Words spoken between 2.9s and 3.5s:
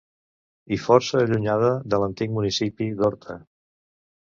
d'Horta.